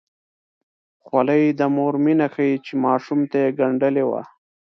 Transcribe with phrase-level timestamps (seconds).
[1.05, 4.23] خولۍ د مور مینه ښيي چې ماشوم ته یې ګنډلې وي.